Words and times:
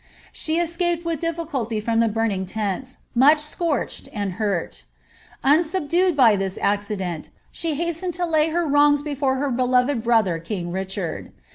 She 0.31 0.57
escaped 0.59 1.05
with 1.05 1.19
difficulty 1.19 1.79
from 1.79 1.99
the 1.99 2.07
burning 2.07 2.47
tents, 2.47 2.97
much 3.13 3.37
scorched 3.37 4.09
and 4.11 4.31
hurt 4.41 4.83
Unsubdued 5.43 6.17
by 6.17 6.35
this 6.35 6.57
accident, 6.59 7.29
she 7.51 7.75
hastened 7.75 8.15
to 8.15 8.25
lay 8.25 8.49
her 8.49 8.65
wrongs 8.65 9.03
before 9.03 9.35
her 9.35 9.51
beloved 9.51 10.01
brother 10.01 10.39
king 10.39 10.71
Richard. 10.71 11.31